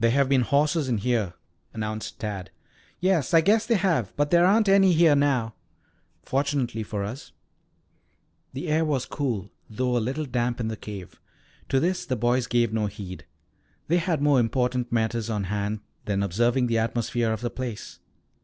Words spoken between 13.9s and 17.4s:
had more important matters on hand than observing the atmosphere of